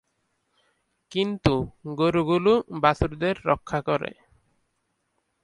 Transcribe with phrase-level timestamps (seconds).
[1.11, 1.53] কিন্তু,
[1.95, 2.51] গরুগুলো
[2.81, 4.11] বাছুরদের রক্ষা করে।